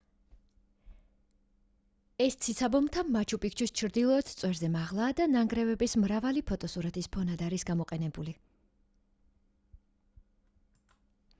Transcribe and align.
ეს 2.25 2.33
ციცაბო 2.45 2.79
მთა 2.85 3.01
მაჩუ 3.15 3.37
პიქჩუს 3.43 3.73
ჩრდილოეთ 3.81 4.31
წვერზე 4.39 4.69
მაღლაა 4.77 5.11
და 5.19 5.27
ნანგრევების 5.33 5.95
მრავალი 6.05 6.43
ფოტოსურათის 6.53 7.09
ფონად 7.17 7.45
არის 7.49 7.67
გამოყენებული 7.71 8.35